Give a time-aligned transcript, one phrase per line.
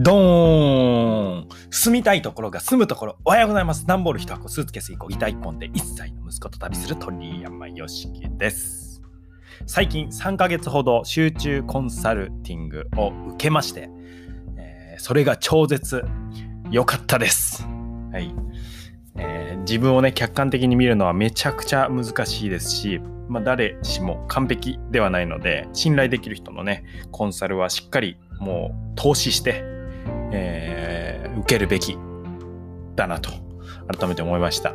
[0.00, 3.16] ドーン住みたいところが住むところ。
[3.24, 3.84] おはようございます。
[3.84, 9.02] 段ボール一箱、スーツケース1個、ギター1本で1歳の息子と旅する鳥山よしきです。
[9.66, 13.90] 最近3ヶ月ほど集中コンサルティングを受けまして、
[14.56, 16.04] えー、それが超絶
[16.70, 17.66] 良かったです。
[18.12, 18.32] はい。
[19.16, 29.76] えー、自分をね、客観的に見るのはめちゃくちゃ難しいですし、まあ、誰しも完璧ではないので、信頼できる人のね、コンサルはしっかりもう投資して、
[30.32, 31.98] えー、受けるべき
[32.96, 33.30] だなと、
[33.92, 34.74] 改めて思いました。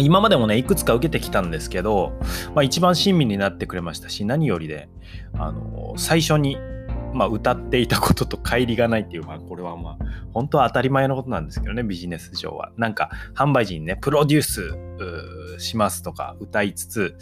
[0.00, 2.12] 今までもね、いくつか受けてきたんですけど、
[2.54, 4.88] まあ、一番親身になってくれましたし、何よりで、
[5.34, 6.56] あの、最初に
[7.14, 9.98] まあ、歌っていたことと乖離がないっていう、まあ、これはまあ、
[10.32, 12.72] 本当は当たり前のことなんですけどね、ビジネス上は。
[12.76, 14.74] なんか、販売時にね、プロデュース
[15.58, 17.16] しますとか歌いつつ、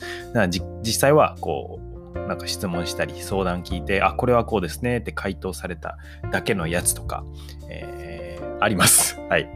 [0.82, 1.81] 実際はこう、
[2.14, 5.98] なんか質問したり、相談聞いて、あ、これはこうですねって回答された
[6.30, 7.24] だけのやつとか、
[7.68, 9.20] えー、あります。
[9.28, 9.48] はい。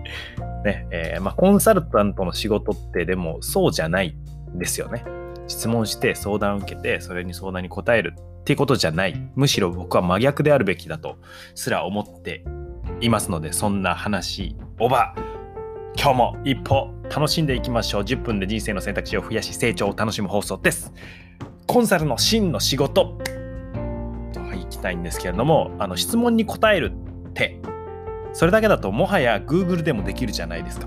[0.64, 4.16] ね、えー、まあ、コンサルタントの仕事ってでもそうじゃない
[4.54, 5.04] んですよね。
[5.48, 9.30] 質問して相談を受けて、それに相談に答えるっていうことじゃない。
[9.34, 11.18] むしろ僕は真逆であるべきだと
[11.54, 12.44] すら思って
[13.00, 15.14] いますので、そんな話、おば、
[15.98, 18.02] 今日も一歩楽しんでいきましょう。
[18.02, 20.92] 10分で人生の選択肢を増やし、成長を楽しむ放送です。
[21.76, 23.18] コンサルの真の仕事
[24.32, 26.90] とはいきたいんですけれども、あの質問に答える
[27.28, 27.60] って、
[28.32, 30.86] それだけだともはや Google でもできるじゃないですか。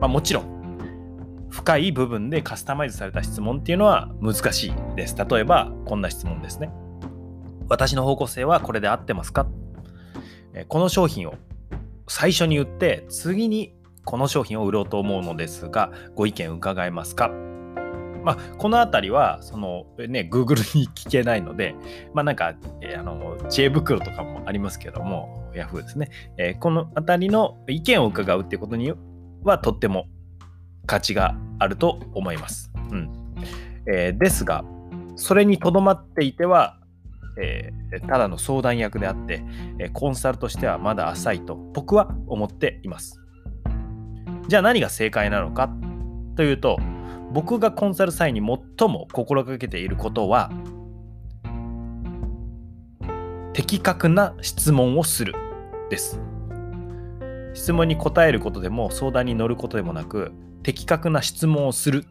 [0.00, 5.14] まあ、もちろん、深い部分でカスタマイズされた質問っていうのは難しいです。
[5.14, 6.70] 例えば、こんな質問ですね。
[7.68, 9.46] 私の方向性はこれで合ってますか？
[10.68, 11.34] この商品を
[12.08, 13.74] 最初に売って次に
[14.06, 17.30] この商品を売ろうと思うのですがご意見伺えますか？
[18.24, 21.74] まあ、この辺りは、そのね、Google に聞けないので、
[22.14, 26.10] まあなんか、えー、あの、知恵袋とかもありますけども、Yahoo ですね。
[26.38, 28.92] えー、この辺りの意見を伺うっていうことに
[29.42, 30.06] は、とっても
[30.86, 32.72] 価値があると思います。
[32.90, 33.10] うん。
[33.86, 34.64] えー、ですが、
[35.16, 36.78] それにとどまっていては、
[37.40, 39.44] えー、ただの相談役であって、
[39.78, 43.20] えコンサルとしてはまだ浅いと僕は思っています。
[44.48, 45.70] じゃあ何が正解なのか
[46.36, 46.78] というと
[47.34, 50.50] 僕がコンサル際に最も心がけていることは
[53.52, 55.34] 的確な質問をする
[55.90, 56.20] です。
[57.52, 62.04] 質問に答えることでも相談に乗ることでもなく的確な質問をする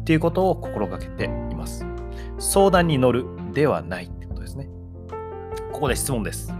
[0.00, 1.84] っていうことを心がけています。
[2.38, 4.42] 相談に乗るではないってこと。
[4.42, 4.68] ですね。
[5.72, 6.52] ここで質問です。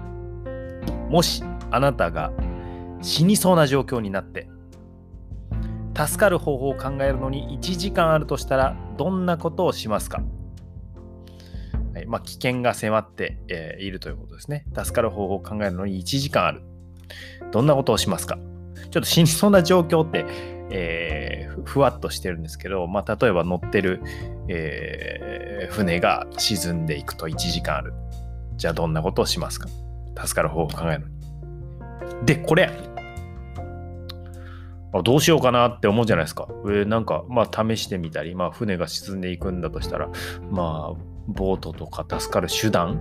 [1.09, 2.33] もしあなたが
[3.01, 4.49] 死にそうな状況になって
[5.95, 10.23] 助かる方法を考えるのに1時間あるとしたらどんなことをしますか、
[11.95, 14.65] はいまあ、危険が迫って、えー、いるということですね。
[14.75, 16.63] 助かる方法を考えるのに1時間ある。
[17.51, 18.39] どんなことをしますか？
[18.91, 20.25] ちょっと死にそうな状況って、
[20.71, 24.03] えー、ふわっとしてるんですけど、まあ、例えば乗ってる、
[24.49, 27.93] えー、船が沈んでいくと1時間ある。
[28.57, 29.69] じゃあどんなことをしますか？
[30.17, 32.27] 助かる方法を考えるのに。
[32.27, 32.71] で、これ、
[34.93, 36.49] あどうしようかなって思うじゃないですか。
[36.71, 40.09] えなんか、まあ試してみたり、まあ船が沈んでいくんだとしたら、
[40.51, 43.01] まあボートとか助かる手段、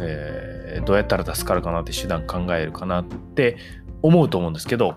[0.00, 3.56] えー、どうやったら助かるかなって手段考えるかなって
[4.02, 4.96] 思うと思うんですけど、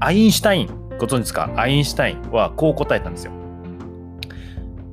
[0.00, 0.66] アインシュタイン、
[0.98, 1.52] ご存知ですか？
[1.56, 3.32] アインシュタインはこう答えたんですよ。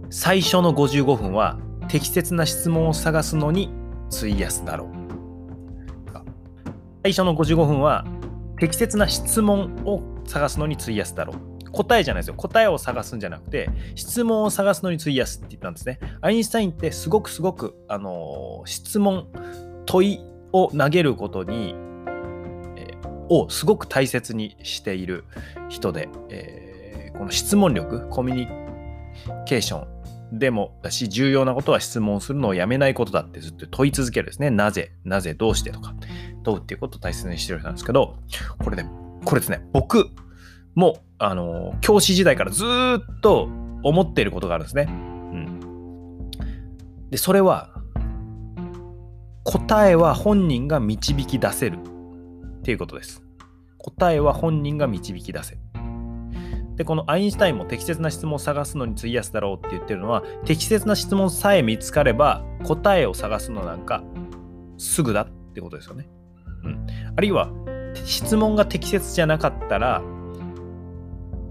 [0.10, 1.58] 最初の55分は
[1.88, 3.70] 適切な質問を探すのに
[4.12, 4.90] 費やすだろう。
[7.04, 8.04] 最初の55分は
[8.60, 11.72] 適切な質問を探すのに費やすだろう。
[11.72, 12.36] 答えじゃないですよ。
[12.36, 16.00] 答えを探すんじゃなくて、質問を探すのに費やすって言ったんですね。
[16.22, 19.28] アインシュタインってすごくすごく、あの、質問、
[19.86, 20.20] 問い
[20.54, 21.76] を投げることに
[22.78, 22.88] え
[23.30, 25.26] をすごく大切にしている
[25.70, 28.48] 人で、えー、この質問力、コミュニ
[29.46, 34.50] ケーションでもだし、重要なことは質問するのをやめないことだってずっと問い続けるですね。
[34.50, 35.94] なぜ、なぜ、どうしてとか
[36.44, 38.18] 問うっていうことを大切にしてる人なんですけど、
[38.64, 38.90] これね、
[39.26, 40.10] これですね、僕
[40.76, 43.50] も、あの、教師時代からずっと
[43.84, 44.88] 思っていることがあるんですね。
[44.90, 46.30] うん。
[47.10, 47.72] で、それは、
[49.44, 51.80] 答えは本人が導き出せる
[52.60, 53.24] っていうことです。
[53.78, 55.60] 答えは本人が導き出せる。
[56.76, 64.04] で、このアインシュタインも適切な質問を探すのに費やすだろうって言ってるのは、適切な質問さえ見つかれば、答えを探すのなんか
[64.78, 66.10] すぐだってことですよね。
[66.64, 66.86] うん。
[67.16, 67.50] あるいは、
[68.04, 70.02] 質問が適切じゃなかったら、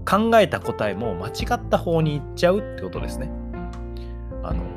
[0.07, 3.29] 考えた答えも間違った方に行っちゃうってことですね。
[4.43, 4.75] あの、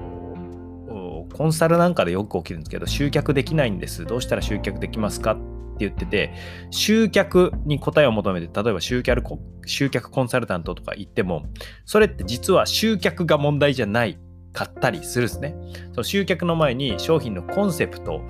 [1.35, 5.41] コンサルなんかでよく起きるんですけど集客できないんですどうしたら集客できますかって
[5.79, 6.35] 言ってて
[6.71, 9.23] 集客に答えを求めて例えば集客
[9.65, 11.45] 集客コンサルタントとか言っても
[11.85, 14.19] それって実は集客が問題じゃない
[14.53, 15.55] かったりするんですね
[15.93, 18.23] その集客の前に商品のコンセプト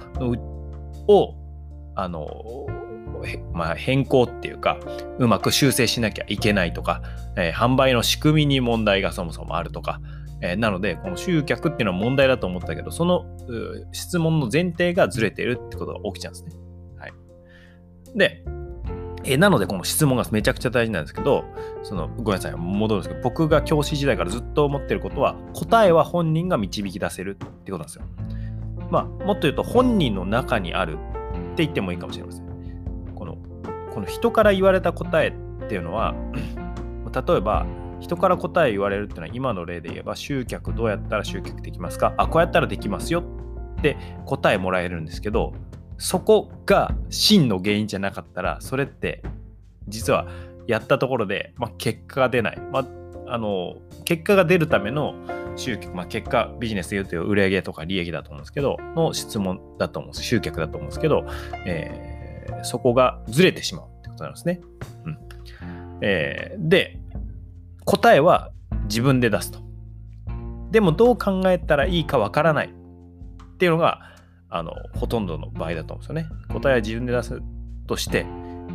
[1.06, 1.34] を
[1.96, 2.26] あの
[3.52, 4.78] まあ、変更っていうか
[5.18, 7.02] うまく修正しなきゃいけないとか、
[7.36, 10.00] えー、販売の仕組みに問題がそもそもあるとか、
[10.40, 13.26] えー、なのでこの集客っていうのは問題だと思ったけどその
[13.92, 16.52] 質問の前提がずれてるってことが起きちゃうんですね。
[16.98, 17.12] はい、
[18.16, 18.44] で、
[19.24, 21.44] え、なのでこの質問がめちゃくちゃ大事なんですけど
[21.82, 27.34] そのごめんなさい戻るんですけど僕が教師時代からずっと思ってることは答えは本人が導き出せるっ
[27.64, 28.04] てことなんですよ。
[28.90, 30.96] まあもっと言うと本人の中にあるっ
[31.56, 32.47] て言ってもいいかもしれません。
[33.92, 36.14] この人から言われた答えっていうのは
[37.26, 37.66] 例えば
[38.00, 42.14] 人から答え言われるっていうのは今の例で言えば集客どうやったら集客できますか？
[42.16, 43.22] あこうやったらできますよ
[43.78, 45.52] って答えもらえるんですけど
[45.98, 49.22] そこが真の原因じゃなかったらそれって
[49.88, 50.28] 実は
[50.66, 52.86] やったところで、まあ、結果が出ない、まあ、
[53.26, 55.14] あの結果が出るための
[55.56, 60.22] 集客、まあ、結果ビジネスで言うと売上とか利益だと思うんですけどの質問だと思うんです。
[60.24, 61.26] 集客だと思うんですけど、
[61.66, 62.07] えー、
[62.62, 64.60] そこがずれてしまうってことなんですね。
[65.04, 65.18] うん
[66.00, 66.98] えー、で
[67.84, 68.50] 答えは
[68.84, 69.60] 自分で出すと。
[70.70, 74.00] でもどう考えたらいいかわからないっていうのが
[74.50, 76.28] あのほとんどの場合だと思うんですよね。
[76.52, 77.40] 答えは自分で出す
[77.86, 78.26] として、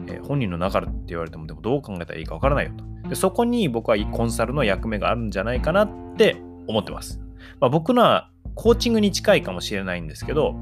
[0.07, 2.71] えー、本人の中って言われてもでもどう考えたらいいかわからないよ
[3.03, 3.09] と。
[3.09, 6.38] でそこに僕はコンサルの役目があるんじゃないかなって
[6.68, 7.19] 思ってます。
[7.59, 10.56] まあ、僕のはコーチングに近いかもしれないんですけど、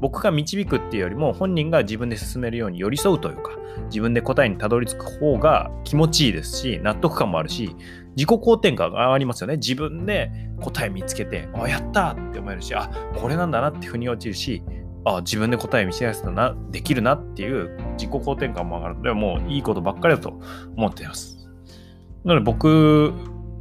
[0.00, 3.52] 僕が導くっていうよりも本人が自分で進めるように寄り添うというか、
[3.86, 7.76] 自分で答えにたどり着く方が気持ちいいですし、納得感もあるし、
[8.16, 9.56] 自己肯定感が上がりますよね。
[9.56, 10.30] 自分で
[10.60, 14.62] 答え見つけて、あ、やったって思えるし、あ、これなんだなって腑に落ちるし、
[15.04, 20.40] あ、自分で答え見せやすくな、できるなっていう自己肯定感も上がるので、もういいことばっかりだと
[20.76, 21.36] 思っています。
[22.24, 23.12] なので僕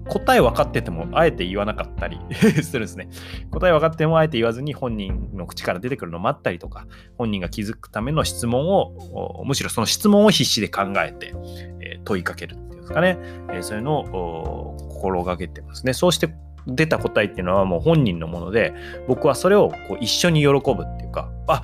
[0.10, 2.20] 答え分かっててもあえて言わなかったり
[2.64, 3.10] するんですね。
[3.52, 11.34] 答え分かってもあえて言わずに本人の口から出てくるのを待ったりとか、本人が気づくための質問を、むしろその質問を必死で考えて、
[11.82, 13.18] え、問いかけるっていうんですかね。
[13.52, 15.94] え、そういうのを心がけてますね。
[15.94, 16.30] そうして
[16.68, 18.74] 出た答えっていうのはもう本人のもので、
[19.08, 21.64] 僕はそれをこう一緒に喜ぶっていうか、あ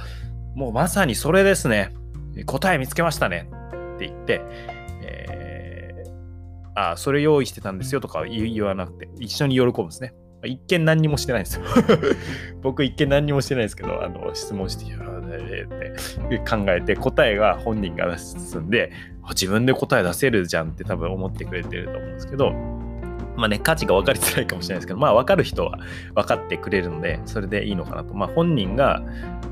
[0.56, 1.94] もうまさにそれですね。
[2.45, 3.50] 答え見つけましたね
[3.95, 4.42] って言って、
[6.75, 10.13] あ、それ用意してたんですよとか言わなくて、一緒に喜ぶんですね。
[10.44, 11.66] 一見何にもしてないんですよ。
[12.62, 18.92] 僕一見何にもしてないですけど、あの質問して、って考えて答えが本人が進んで、
[19.30, 22.54] 自分で答え出せるじゃんって多分思ってくれてると思うんですけど、
[23.38, 25.80] まあね、価値が分かりづらいかもしれないですけど、まあ分かる人は
[26.14, 28.14] 分かってくれるので、それでいいのかなと。
[28.14, 29.02] まあ本人が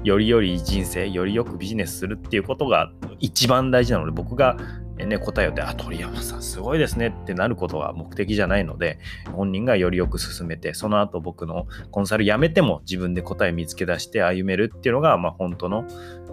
[0.04, 4.58] よりより人生、よりよくビジネスするっていうことが一番大事なので、僕が
[4.98, 9.00] ね、答えをって、あ、鳥山さんすごいですねってなることが目的じゃないので、
[9.32, 15.86] 本人がよりよく進めて、その後僕のコンサル辞めても自分で答え見つけ出して歩めるっていうのが、まあ本当の、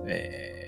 [0.06, 0.59] えー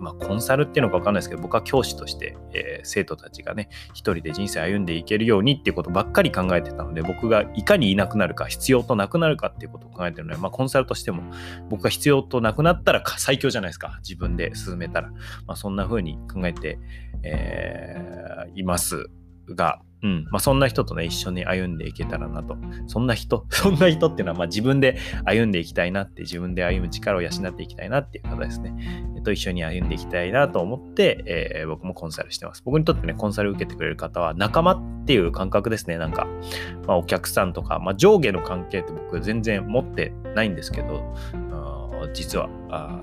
[0.00, 11.22] まあ、コンサルっていうのか分かんないですけど、僕は教師として、えー、生徒たちがね、一人で人生歩んでいけるようにっていうことばっかり考えてたので、僕がいかにいなくなるか、必要となくなるかっていうことを考えてるので、まあ、コンサルとしても、
[11.68, 13.98] 僕が必要となくなったら最強じゃないですか。
[14.02, 15.10] 自分で進めたら。
[15.46, 16.78] まあ、そんな風に考えて、
[17.22, 19.10] えー、います
[19.48, 20.24] が、うん。
[20.30, 22.56] まあ、そんな人とね、一緒に歩んでいけたらなと。
[22.86, 28.74] そんな人、 そんな人っていうのは、まあ、自分で歩んでいきたいなって、自分で歩む力を養っていきたいなっていう方ですね。
[29.16, 32.62] えっと、一緒に歩んでいきたいなと思って、えー、僕もコンサルしてます。
[32.64, 35.98] 僕にとってね、コンサル受けてくれる方は、仲間っていう感覚ですね。
[35.98, 36.26] なんか、
[36.86, 41.14] まあ、お客さんとか、まあ、上下の関係って僕全然持ってないんですけど、
[42.14, 43.02] 実は、あ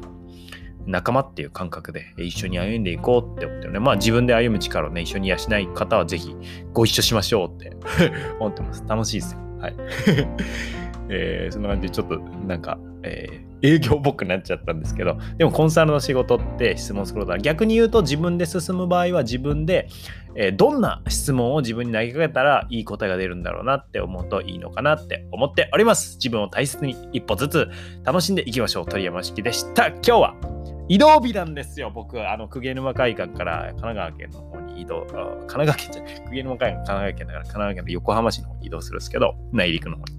[0.87, 3.79] 仲間っていう感覚で一緒に歩んでいこうって思ってるね。
[3.79, 6.35] まあ自分で歩む力をね、一緒に養い方はぜひ
[6.73, 7.75] ご一緒しましょうって
[8.39, 8.83] 思ってます。
[8.87, 9.39] 楽しいですよ。
[9.59, 9.75] はい。
[11.09, 19.87] えー、そんな感じでちょっとなんか、えー、営業っぽくなっちゃったんですけど、でもコンサルの仕事って質問することは逆に言うと自分で進む場合は自分で、
[20.35, 26.15] えー、どんな質問を自分に投げかけたらいい答えが出るんだろうなって思うといいのかなって思っております。
[26.15, 27.67] 自分を大切に一歩ずつ
[28.03, 28.85] 楽しんでいきましょう。
[28.85, 29.87] 鳥山式でした。
[29.87, 30.56] 今日は
[30.89, 32.17] 移動日なんですよ、僕。
[32.29, 35.15] あの、鵠沼海岸から神奈川県の方に移動、神
[35.47, 40.13] 奈川県じゃない、鵠沼海岸神奈川県だから神奈川県の横浜市の方に移動するんですけど、内陸の方に。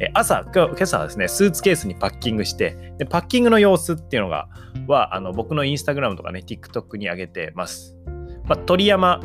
[0.00, 4.48] え朝、今朝はですね、スーツケースにパッキングして、でパッキングの様子っていうのが、
[4.86, 7.96] は、あの僕のインスタグラムとかね、TikTok に上げてます。
[8.44, 9.20] まあ、鳥山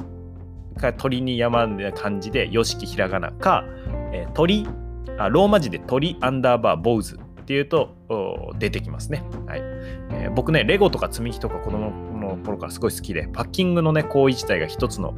[0.77, 3.65] か鳥に山な感じで、よしきひらがなか、
[4.13, 4.67] え、鳥
[5.17, 9.23] あ、ローマ字で鳥アンダーバー坊主っていうと出てきますね。
[9.45, 9.59] はい
[10.11, 15.13] えー、僕ね、レゴとか積み木とか子供の頃からすごい好きで、パッキングのね、行為自体が一つの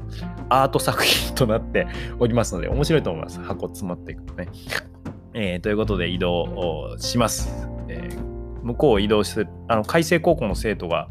[0.50, 1.88] アート作品となって
[2.20, 3.40] おりますので、面白いと思います。
[3.40, 4.50] 箱詰まっていくとね。
[5.34, 7.70] えー、ということで移動します。
[7.88, 11.08] えー向こうを移動してあの海星高校の生徒が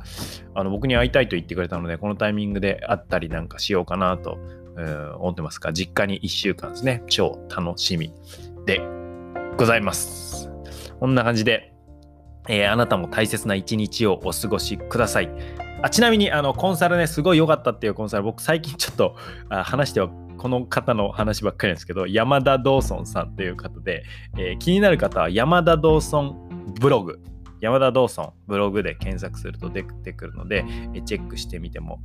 [0.54, 4.38] あの僕に会いたいと言ってくれたのでこのタイミングで会ったりなんかしようかなと、
[5.18, 8.12] 思ってますが実家に1週間ですね超楽しみ
[8.66, 8.82] で
[9.56, 10.45] ございます
[11.00, 11.72] こんな感じで、
[12.48, 15.30] えー、あなたも大切な一日をお過ごしください。
[15.82, 19.16] あちなみにあのコンサルねすごい良かったっていうコンサル僕最近ちょっと
[19.50, 24.04] あ話してはこの方の話ばっかりなんですけど山田ドーソンさんという方で、
[24.38, 27.20] えー、気になる方は山田ドーソンブログ。
[27.58, 30.62] 山田ドーソンブログで検索すると出てくるので、
[31.06, 32.00] チェックしてみても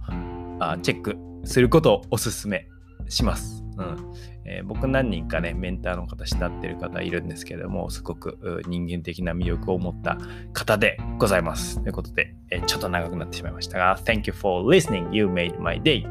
[0.59, 2.70] あチェックすることをおすすめ。
[3.09, 3.63] します。
[3.77, 10.17] うんえー、僕何人かね、メンターの方慕ってる方いるんですけども、すごく人間的な魅力を持った
[10.53, 11.81] 方でございます。
[11.81, 15.13] ということで、えー、ちょっと長くなってしまいましたが、Thank you for listening.
[15.13, 16.05] You made my day.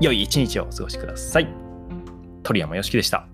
[0.00, 1.48] 良い一日をお過ごしください。
[2.42, 3.31] 鳥山よしきでした。